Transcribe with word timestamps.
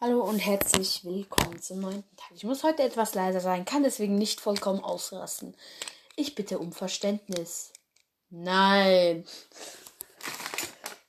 Hallo 0.00 0.22
und 0.22 0.38
herzlich 0.38 1.04
willkommen 1.04 1.60
zum 1.60 1.80
neunten 1.80 2.16
Tag. 2.16 2.30
Ich 2.32 2.44
muss 2.44 2.62
heute 2.62 2.84
etwas 2.84 3.14
leiser 3.14 3.40
sein, 3.40 3.64
kann 3.64 3.82
deswegen 3.82 4.14
nicht 4.14 4.40
vollkommen 4.40 4.84
ausrasten. 4.84 5.56
Ich 6.14 6.36
bitte 6.36 6.60
um 6.60 6.70
Verständnis. 6.70 7.72
Nein. 8.30 9.26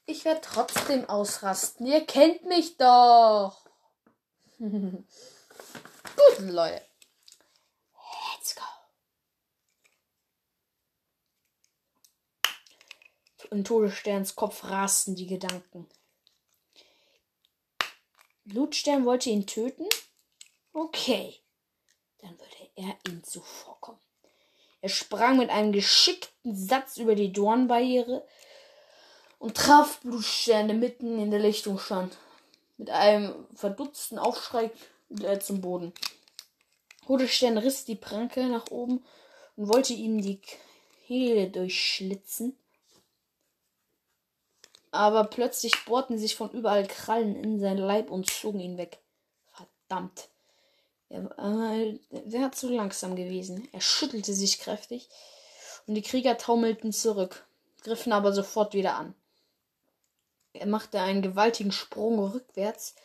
Ich 0.08 0.26
werde 0.26 0.42
trotzdem 0.42 1.08
ausrasten. 1.08 1.86
Ihr 1.86 2.04
kennt 2.04 2.48
mich 2.48 2.78
doch. 2.78 3.64
Gut, 4.58 5.04
Leute. 6.40 6.82
Let's 8.34 8.56
go. 8.56 8.64
In 13.52 13.64
Todessterns 13.64 14.36
Kopf 14.36 14.64
rasten 14.64 15.14
die 15.14 15.28
Gedanken. 15.28 15.88
Blutstern 18.50 19.06
wollte 19.06 19.30
ihn 19.30 19.46
töten? 19.46 19.86
Okay. 20.74 21.36
Dann 22.20 22.32
würde 22.32 22.70
er 22.76 22.98
ihm 23.08 23.24
zuvorkommen. 23.24 24.02
Er 24.82 24.90
sprang 24.90 25.38
mit 25.38 25.50
einem 25.50 25.72
geschickten 25.72 26.56
Satz 26.56 26.98
über 26.98 27.16
die 27.16 27.32
Dornbarriere 27.32 28.26
und 29.38 29.56
traf 29.56 30.00
Blutstern, 30.02 30.68
der 30.68 30.78
mitten 30.78 31.20
in 31.20 31.32
der 31.32 31.40
Lichtung 31.40 31.80
stand. 31.80 32.18
Mit 32.78 32.90
einem 32.90 33.48
verdutzten 33.56 34.18
Aufschrei 34.18 34.72
er 35.22 35.40
zum 35.40 35.62
Boden. 35.62 35.94
Todesstern 37.06 37.58
riss 37.58 37.86
die 37.86 37.96
Pranke 37.96 38.46
nach 38.48 38.70
oben 38.72 39.04
und 39.56 39.68
wollte 39.68 39.94
ihm 39.94 40.22
die 40.22 40.42
Kehle 41.06 41.50
durchschlitzen 41.50 42.58
aber 44.92 45.26
plötzlich 45.26 45.74
bohrten 45.86 46.18
sich 46.18 46.36
von 46.36 46.50
überall 46.52 46.88
Krallen 46.88 47.36
in 47.36 47.60
seinen 47.60 47.78
Leib 47.78 48.10
und 48.10 48.30
zogen 48.30 48.60
ihn 48.60 48.78
weg. 48.78 49.00
Verdammt. 49.52 50.30
Er 51.10 51.22
äh, 51.40 52.00
wäre 52.26 52.52
zu 52.52 52.70
langsam 52.70 53.16
gewesen. 53.16 53.68
Er 53.72 53.82
schüttelte 53.82 54.34
sich 54.34 54.60
kräftig 54.60 55.10
und 55.88 55.96
die 55.96 56.02
Krieger 56.02 56.38
taumelten 56.38 56.94
zurück, 56.94 57.48
griffen 57.84 58.14
aber 58.14 58.32
sofort 58.32 58.74
wieder 58.74 58.96
an. 58.96 59.16
Er 60.54 60.68
machte 60.68 61.00
einen 61.00 61.22
gewaltigen 61.22 61.72
Sprung 61.72 62.20
rückwärts 62.20 62.96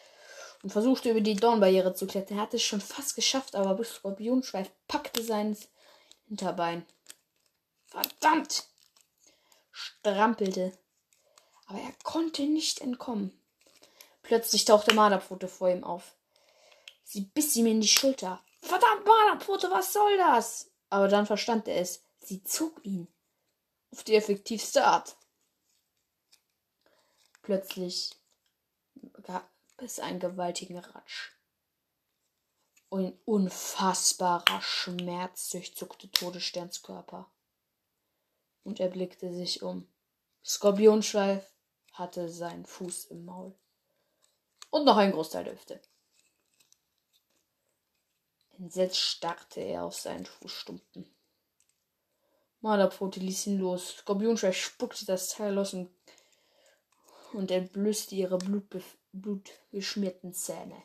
und 0.63 0.71
versuchte 0.71 1.11
über 1.11 1.21
die 1.21 1.37
Dornbarriere 1.37 1.95
zu 1.95 2.07
klettern. 2.07 2.39
Er 2.39 2.43
hatte 2.43 2.57
es 2.57 2.63
schon 2.63 2.81
fast 2.81 3.15
geschafft, 3.15 3.55
aber 3.55 3.83
Skorpionschweif 3.85 4.71
packte 4.89 5.23
sein 5.23 5.57
Hinterbein. 6.27 6.87
Verdammt! 7.87 8.65
Strampelte 9.71 10.73
aber 11.67 11.81
er 11.81 11.93
konnte 12.03 12.43
nicht 12.43 12.81
entkommen. 12.81 13.39
Plötzlich 14.23 14.65
tauchte 14.65 14.95
Marderpfote 14.95 15.49
vor 15.49 15.69
ihm 15.69 15.85
auf. 15.85 16.15
Sie 17.05 17.23
biss 17.23 17.55
ihm 17.57 17.67
in 17.67 17.81
die 17.81 17.89
Schulter. 17.89 18.43
Verdammt, 18.63 19.07
Marderpfote, 19.07 19.71
was 19.71 19.93
soll 19.93 20.17
das? 20.17 20.71
Aber 20.91 21.09
dann 21.09 21.27
verstand 21.27 21.69
er 21.69 21.77
es. 21.77 22.03
Sie 22.21 22.43
zog 22.43 22.85
ihn. 22.85 23.09
Auf 23.93 24.03
die 24.03 24.15
effektivste 24.15 24.85
Art. 24.85 25.17
Plötzlich 27.43 28.17
gab 29.23 29.49
es 29.77 30.01
einen 30.01 30.19
gewaltigen 30.19 30.79
Ratsch. 30.79 31.31
Ein 32.91 33.19
unfassbarer 33.25 34.63
Schmerz 34.63 35.51
durchzuckte 35.51 36.11
Todessterns 36.11 36.83
Körper. 36.83 37.31
Und 38.63 38.81
er 38.81 38.89
blickte 38.89 39.35
sich 39.35 39.63
um. 39.63 39.87
Skorpionschweif 40.45 41.54
hatte 41.95 42.29
seinen 42.29 42.67
Fuß 42.67 43.07
im 43.07 43.25
Maul. 43.25 43.55
Und 44.71 44.85
noch 44.85 44.97
ein 44.97 45.13
Großteil 45.13 45.45
der 45.45 45.55
Hüfte. 45.55 45.81
Entsetzt 48.59 48.99
starrte 48.99 49.61
er 49.61 49.85
auf 49.85 49.97
seinen 49.97 50.27
Fußstumpen. 50.27 51.09
Marderpfote 52.61 53.21
ließ 53.21 53.47
ihn 53.47 53.59
los. 53.59 53.99
Skorpionschweif 53.99 54.57
spuckte 54.57 55.07
das 55.07 55.29
Teil 55.29 55.57
aus 55.59 55.75
und, 55.75 55.91
und 57.33 57.51
entblößte 57.51 58.15
ihre 58.15 58.39
blutgeschmierten 59.13 60.33
Zähne. 60.33 60.83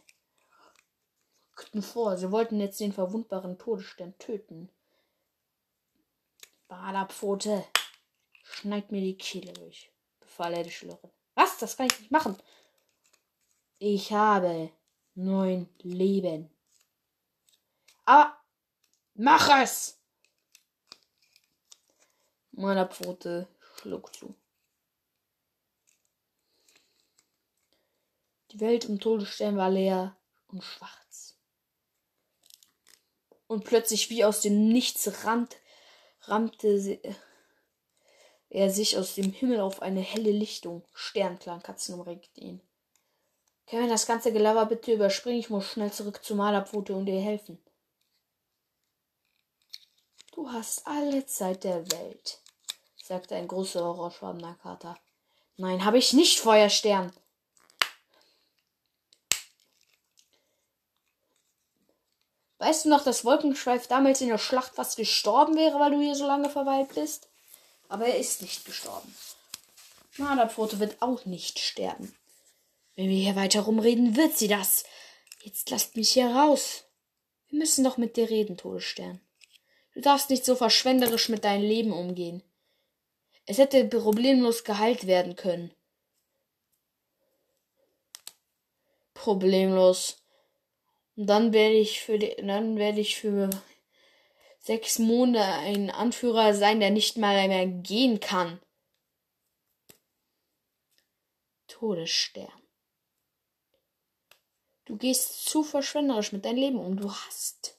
Rückten 1.58 1.82
vor, 1.82 2.18
sie 2.18 2.32
wollten 2.32 2.60
jetzt 2.60 2.80
den 2.80 2.94
verwundbaren 2.94 3.58
Todesstern 3.58 4.18
töten. 4.20 4.70
Marderpfote, 6.68 7.66
schneid 8.44 8.92
mir 8.92 9.02
die 9.02 9.18
Kehle 9.18 9.54
durch 9.54 9.92
befahl 10.40 10.54
er 10.54 10.64
die 10.64 10.72
Schülerin. 10.72 11.12
Was? 11.36 11.58
Das 11.58 11.76
kann 11.76 11.88
ich 11.88 12.00
nicht 12.00 12.12
machen. 12.12 12.38
Ich 13.78 14.14
habe 14.14 14.72
neun 15.16 15.70
Leben. 15.80 16.50
Aber 18.06 18.38
mach 19.16 19.62
es! 19.62 20.00
Meiner 22.52 22.88
Pfote 22.88 23.48
schlug 23.78 24.16
zu. 24.16 24.36
Die 28.52 28.60
Welt 28.62 28.86
um 28.86 29.00
Todesstern 29.00 29.58
war 29.58 29.70
leer 29.70 30.18
und 30.48 30.64
schwarz. 30.64 31.38
Und 33.48 33.66
plötzlich 33.66 34.10
wie 34.10 34.24
aus 34.24 34.42
dem 34.42 34.70
Nichts 34.70 35.26
rand, 35.26 35.58
rammte 36.24 36.80
sie, 36.80 37.02
er 38.50 38.70
sich 38.70 38.98
aus 38.98 39.16
dem 39.16 39.32
Himmel 39.32 39.60
auf 39.62 39.82
eine 39.82 40.02
helle 40.02 40.32
Lichtung. 40.32 40.84
Sternklang-Katzen 40.94 41.96
umringten 41.96 42.44
ihn. 42.44 42.62
Können 43.68 43.84
wir 43.84 43.90
das 43.90 44.08
ganze 44.08 44.34
Gelaber 44.34 44.66
bitte 44.66 44.94
überspringen? 44.94 45.40
Ich 45.40 45.52
muss 45.52 45.68
schnell 45.68 45.92
zurück 45.92 46.24
zu 46.24 46.36
Malerpfote 46.36 46.96
und 46.96 47.08
ihr 47.08 47.22
helfen. 47.22 47.64
Du 50.34 50.50
hast 50.52 50.88
alle 50.88 51.26
Zeit 51.26 51.64
der 51.64 51.92
Welt, 51.92 52.40
sagte 53.04 53.36
ein 53.36 53.48
großer 53.48 53.84
orangefarbener 53.84 54.58
Kater. 54.64 54.98
Nein, 55.58 55.86
habe 55.86 55.98
ich 55.98 56.14
nicht, 56.14 56.40
Feuerstern. 56.40 57.12
Weißt 62.58 62.86
du 62.86 62.90
noch, 62.90 63.04
dass 63.04 63.24
Wolkenschweif 63.24 63.88
damals 63.88 64.22
in 64.22 64.30
der 64.30 64.38
Schlacht 64.38 64.76
fast 64.76 64.98
gestorben 64.98 65.56
wäre, 65.56 65.80
weil 65.80 65.92
du 65.92 66.02
hier 66.02 66.16
so 66.16 66.26
lange 66.26 66.50
verweilt 66.50 66.94
bist? 66.96 67.30
Aber 67.90 68.06
er 68.06 68.18
ist 68.18 68.42
nicht 68.42 68.64
gestorben. 68.66 69.14
Marderpfote 70.18 70.80
wird 70.80 71.02
auch 71.02 71.26
nicht 71.26 71.60
sterben. 71.60 72.16
Wenn 72.96 73.10
wir 73.10 73.18
hier 73.18 73.36
weiter 73.36 73.62
rumreden, 73.62 74.16
wird 74.16 74.38
sie 74.38 74.48
das. 74.48 74.86
Jetzt 75.44 75.70
lasst 75.70 75.96
mich 75.96 76.12
hier 76.12 76.28
raus. 76.28 76.86
Wir 77.50 77.60
müssen 77.60 77.84
doch 77.84 77.98
mit 77.98 78.16
dir 78.16 78.30
reden, 78.30 78.58
Todesstern. 78.58 79.20
Du 79.94 80.02
darfst 80.02 80.30
nicht 80.30 80.46
so 80.46 80.56
verschwenderisch 80.56 81.30
mit 81.30 81.44
deinem 81.44 81.64
Leben 81.64 81.92
umgehen. 81.92 82.44
Es 83.46 83.58
hätte 83.58 83.84
problemlos 83.86 84.64
geheilt 84.64 85.08
werden 85.08 85.36
können. 85.36 85.74
Problemlos. 89.16 90.18
Und 91.16 91.26
dann 91.26 91.52
werde 91.52 91.76
ich 91.76 92.02
für 92.02 92.20
die, 92.20 92.36
dann 92.38 92.78
werde 92.78 93.00
ich 93.00 93.18
für 93.18 93.50
sechs 94.60 95.00
Monate 95.00 95.44
ein 95.44 95.90
Anführer 95.90 96.54
sein, 96.54 96.80
der 96.80 96.92
nicht 96.92 97.18
mal 97.18 97.48
mehr 97.48 97.66
gehen 97.66 98.20
kann. 98.20 98.60
Todesstern. 101.68 102.52
Du 104.86 104.98
gehst 104.98 105.46
zu 105.46 105.64
verschwenderisch 105.64 106.32
mit 106.32 106.46
deinem 106.46 106.58
Leben 106.58 106.80
um. 106.80 106.98
Du 106.98 107.12
hast 107.12 107.78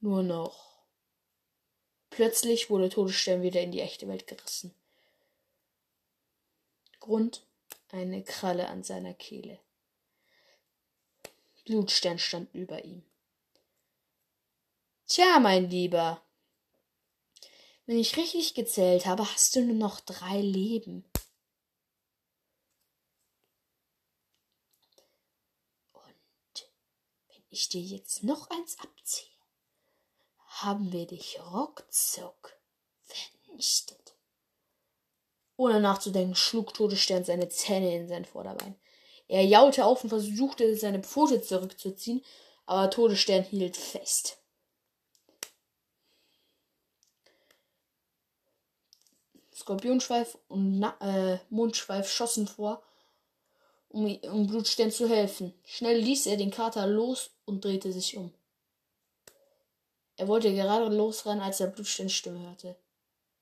nur 0.00 0.22
noch. 0.22 0.68
Plötzlich 2.10 2.70
wurde 2.70 2.88
Todesstern 2.88 3.42
wieder 3.42 3.60
in 3.60 3.72
die 3.72 3.80
echte 3.80 4.08
Welt 4.08 4.26
gerissen. 4.26 4.74
Grund 7.00 7.44
eine 7.90 8.22
Kralle 8.22 8.68
an 8.68 8.82
seiner 8.82 9.14
Kehle. 9.14 9.58
Blutstern 11.64 12.18
stand 12.18 12.54
über 12.54 12.84
ihm. 12.84 13.02
Tja, 15.08 15.38
mein 15.40 15.70
Lieber. 15.70 16.22
Wenn 17.86 17.98
ich 17.98 18.18
richtig 18.18 18.52
gezählt 18.52 19.06
habe, 19.06 19.24
hast 19.24 19.56
du 19.56 19.62
nur 19.62 19.74
noch 19.74 20.00
drei 20.00 20.42
Leben. 20.42 21.10
Und 25.94 26.68
wenn 27.28 27.42
ich 27.48 27.70
dir 27.70 27.80
jetzt 27.80 28.22
noch 28.22 28.50
eins 28.50 28.78
abziehe, 28.80 29.30
haben 30.46 30.92
wir 30.92 31.06
dich 31.06 31.40
ruckzuck 31.52 32.58
vernichtet. 33.00 34.14
Ohne 35.56 35.80
nachzudenken, 35.80 36.34
schlug 36.34 36.74
Todesstern 36.74 37.24
seine 37.24 37.48
Zähne 37.48 37.96
in 37.96 38.08
sein 38.08 38.26
Vorderbein. 38.26 38.78
Er 39.26 39.42
jaulte 39.42 39.86
auf 39.86 40.02
und 40.02 40.10
versuchte, 40.10 40.76
seine 40.76 41.02
Pfote 41.02 41.40
zurückzuziehen, 41.40 42.22
aber 42.66 42.90
Todesstern 42.90 43.44
hielt 43.44 43.78
fest. 43.78 44.38
Skorpionschweif 49.58 50.38
und 50.48 50.78
Na 50.78 50.96
äh, 51.00 51.38
Mundschweif 51.50 52.10
schossen 52.10 52.46
vor 52.46 52.82
um, 53.88 54.16
um 54.22 54.46
Blutstern 54.46 54.90
zu 54.90 55.08
helfen. 55.08 55.54
Schnell 55.64 55.98
ließ 55.98 56.26
er 56.26 56.36
den 56.36 56.50
Kater 56.50 56.86
los 56.86 57.30
und 57.44 57.64
drehte 57.64 57.92
sich 57.92 58.16
um. 58.16 58.32
Er 60.16 60.28
wollte 60.28 60.52
gerade 60.52 60.94
losrennen, 60.94 61.42
als 61.42 61.60
er 61.60 61.68
Blutsterns 61.68 62.12
Stimme 62.12 62.40
hörte. 62.40 62.76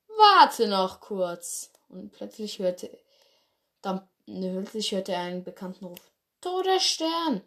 Warte 0.08 0.68
noch 0.68 1.00
kurz. 1.00 1.70
Und 1.88 2.12
plötzlich 2.12 2.58
hörte, 2.58 2.98
dann, 3.80 4.06
plötzlich 4.26 4.92
hörte 4.92 5.12
er 5.12 5.20
einen 5.20 5.44
bekannten 5.44 5.86
Ruf. 5.86 6.10
Todesstern! 6.40 7.42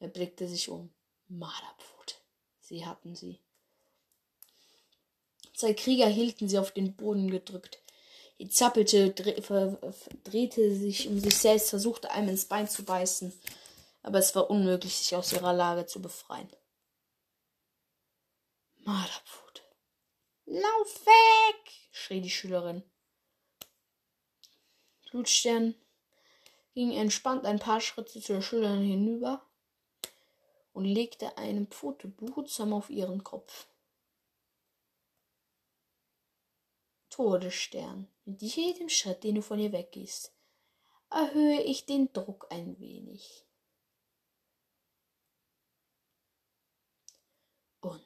Er 0.00 0.08
blickte 0.08 0.48
sich 0.48 0.68
um. 0.68 0.92
Marderpfote. 1.28 2.14
Sie 2.60 2.84
hatten 2.86 3.14
sie. 3.14 3.40
Zwei 5.58 5.74
Krieger 5.74 6.06
hielten 6.06 6.48
sie 6.48 6.56
auf 6.56 6.70
den 6.70 6.94
Boden 6.94 7.32
gedrückt. 7.32 7.82
Die 8.38 8.48
zappelte, 8.48 9.10
drehte 9.10 10.76
sich 10.76 11.08
um 11.08 11.18
sich 11.18 11.36
selbst, 11.36 11.70
versuchte 11.70 12.12
einem 12.12 12.28
ins 12.28 12.44
Bein 12.44 12.68
zu 12.68 12.84
beißen, 12.84 13.36
aber 14.04 14.20
es 14.20 14.36
war 14.36 14.50
unmöglich, 14.50 14.94
sich 14.94 15.16
aus 15.16 15.32
ihrer 15.32 15.52
Lage 15.52 15.84
zu 15.86 16.00
befreien. 16.00 16.48
Marderpfote. 18.84 19.62
Lauf 20.46 21.06
weg! 21.06 21.72
schrie 21.90 22.20
die 22.20 22.30
Schülerin. 22.30 22.84
Blutstern 25.10 25.74
ging 26.74 26.92
entspannt 26.92 27.44
ein 27.44 27.58
paar 27.58 27.80
Schritte 27.80 28.20
zur 28.20 28.42
Schülerin 28.42 28.84
hinüber 28.84 29.42
und 30.72 30.84
legte 30.84 31.36
eine 31.36 31.66
Pfote 31.66 32.06
behutsam 32.06 32.72
auf 32.72 32.90
ihren 32.90 33.24
Kopf. 33.24 33.66
Todesstern, 37.18 38.06
mit 38.26 38.42
jedem 38.42 38.88
Schritt, 38.88 39.24
den 39.24 39.34
du 39.34 39.42
von 39.42 39.58
ihr 39.58 39.72
weggehst, 39.72 40.32
erhöhe 41.10 41.60
ich 41.62 41.84
den 41.84 42.12
Druck 42.12 42.46
ein 42.48 42.78
wenig. 42.78 43.44
Und 47.80 48.00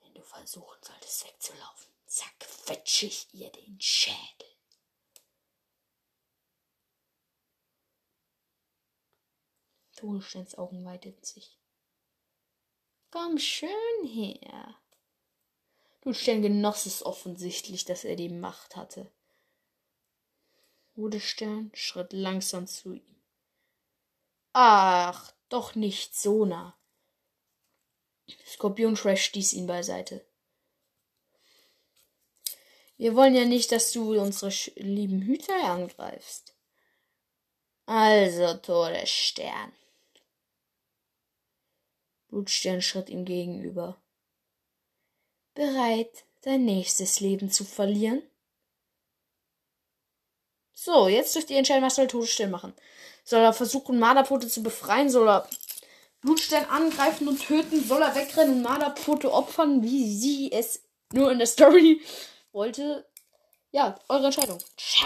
wenn 0.00 0.14
du 0.14 0.22
versuchen 0.22 0.78
solltest 0.82 1.26
wegzulaufen, 1.26 1.92
zerquetsche 2.06 3.04
ich 3.04 3.34
ihr 3.34 3.52
den 3.52 3.78
Schädel. 3.78 4.48
Todessterns 9.96 10.56
Augen 10.56 10.82
weiteten 10.86 11.22
sich. 11.22 11.60
Komm 13.10 13.38
schön 13.38 14.06
her. 14.06 14.80
Todesstern 16.04 16.42
genoss 16.42 16.84
es 16.84 17.02
offensichtlich, 17.02 17.86
dass 17.86 18.04
er 18.04 18.14
die 18.14 18.28
Macht 18.28 18.76
hatte. 18.76 19.10
Todesstern 20.94 21.70
schritt 21.72 22.12
langsam 22.12 22.66
zu 22.66 22.92
ihm. 22.92 23.16
Ach, 24.52 25.32
doch 25.48 25.74
nicht 25.74 26.14
so 26.14 26.44
nah. 26.44 26.76
Skorpion 28.46 28.94
Trash 28.94 29.24
stieß 29.24 29.54
ihn 29.54 29.66
beiseite. 29.66 30.24
Wir 32.98 33.16
wollen 33.16 33.34
ja 33.34 33.46
nicht, 33.46 33.72
dass 33.72 33.90
du 33.92 34.20
unsere 34.20 34.52
lieben 34.76 35.22
Hüter 35.22 35.64
angreifst. 35.64 36.54
Also, 37.86 38.54
Todesstern. 38.58 39.72
Blutstern 42.28 42.82
schritt 42.82 43.08
ihm 43.08 43.24
gegenüber. 43.24 44.03
Bereit, 45.54 46.24
dein 46.42 46.64
nächstes 46.64 47.20
Leben 47.20 47.50
zu 47.50 47.64
verlieren? 47.64 48.22
So, 50.72 51.08
jetzt 51.08 51.34
dürft 51.34 51.50
ihr 51.50 51.58
entscheiden, 51.58 51.84
was 51.84 51.94
soll 51.94 52.08
Todesstern 52.08 52.50
machen. 52.50 52.74
Soll 53.24 53.40
er 53.40 53.52
versuchen, 53.52 53.98
Marderpfote 53.98 54.48
zu 54.48 54.62
befreien? 54.62 55.08
Soll 55.08 55.28
er 55.28 55.48
Blutstern 56.20 56.64
angreifen 56.64 57.28
und 57.28 57.40
töten? 57.40 57.82
Soll 57.82 58.02
er 58.02 58.14
wegrennen 58.14 58.56
und 58.56 58.62
Marderpfote 58.62 59.32
opfern, 59.32 59.82
wie 59.82 60.14
sie 60.14 60.50
es 60.52 60.82
nur 61.12 61.30
in 61.30 61.38
der 61.38 61.46
Story 61.46 62.00
wollte? 62.52 63.06
Ja, 63.70 63.98
eure 64.08 64.26
Entscheidung. 64.26 64.58